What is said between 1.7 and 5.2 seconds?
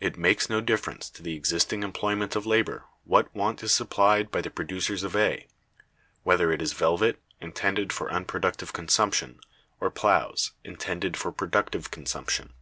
employment of labor what want is supplied by the producers of